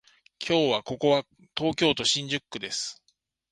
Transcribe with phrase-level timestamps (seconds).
[0.43, 1.25] 今日はここは
[1.55, 3.03] 東京都新宿区です